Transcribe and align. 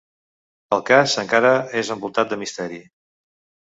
El 0.77 0.81
cas 0.87 1.15
encara 1.25 1.53
és 1.85 1.95
envoltat 1.99 2.35
de 2.35 2.43
misteri. 2.47 2.85